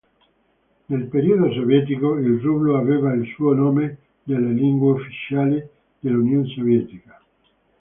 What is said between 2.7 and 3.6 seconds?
aveva il suo